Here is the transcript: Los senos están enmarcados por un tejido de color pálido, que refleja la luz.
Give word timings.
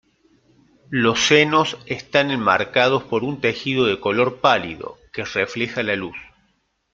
Los 0.89 1.27
senos 1.27 1.77
están 1.85 2.31
enmarcados 2.31 3.03
por 3.03 3.23
un 3.23 3.39
tejido 3.39 3.85
de 3.85 3.99
color 3.99 4.37
pálido, 4.41 4.97
que 5.13 5.25
refleja 5.25 5.83
la 5.83 5.95
luz. 5.95 6.17